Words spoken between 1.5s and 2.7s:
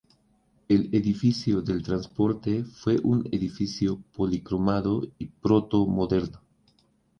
del Transporte